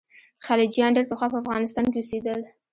[0.45, 2.39] خلجیان ډېر پخوا په افغانستان کې اوسېدل.